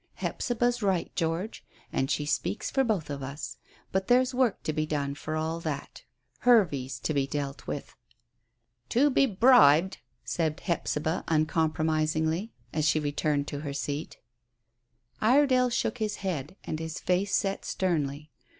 "Hephzibah's 0.15 0.81
right, 0.81 1.15
George, 1.15 1.63
and 1.93 2.09
she 2.09 2.25
speaks 2.25 2.71
for 2.71 2.83
both 2.83 3.11
of 3.11 3.21
us. 3.21 3.57
But 3.91 4.07
there's 4.07 4.33
work 4.33 4.63
to 4.63 4.73
be 4.73 4.87
done 4.87 5.13
for 5.13 5.35
all 5.35 5.59
that. 5.59 6.05
Hervey's 6.39 6.97
to 7.01 7.13
be 7.13 7.27
dealt 7.27 7.67
with." 7.67 7.95
"To 8.89 9.11
be 9.11 9.27
bribed," 9.27 9.99
said 10.23 10.59
Hephzibah 10.59 11.23
uncompromisingly, 11.27 12.51
as 12.73 12.87
she 12.87 12.99
returned 12.99 13.47
to 13.49 13.59
her 13.59 13.73
seat. 13.73 14.17
Iredale 15.21 15.69
shook 15.69 15.99
his 15.99 16.15
head 16.25 16.55
and 16.63 16.79
his 16.79 16.97
face 16.99 17.35
set 17.35 17.63
sternly. 17.63 18.31